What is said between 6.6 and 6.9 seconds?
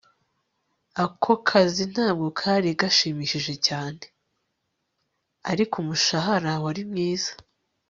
wari